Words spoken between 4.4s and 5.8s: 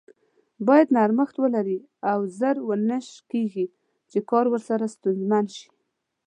ورسره ستونزمن شي.